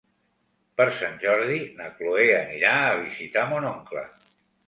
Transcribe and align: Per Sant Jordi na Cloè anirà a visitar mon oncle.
Per 0.79 0.87
Sant 0.99 1.19
Jordi 1.25 1.57
na 1.81 1.89
Cloè 1.99 2.25
anirà 2.37 2.73
a 2.87 2.97
visitar 3.03 3.43
mon 3.53 3.67
oncle. 3.75 4.07